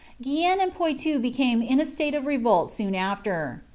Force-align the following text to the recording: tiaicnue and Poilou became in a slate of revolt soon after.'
tiaicnue 0.19 0.59
and 0.63 0.73
Poilou 0.73 1.21
became 1.21 1.61
in 1.61 1.79
a 1.79 1.85
slate 1.85 2.15
of 2.15 2.25
revolt 2.25 2.71
soon 2.71 2.95
after.' 2.95 3.61